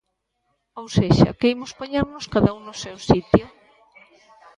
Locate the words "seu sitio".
2.83-3.45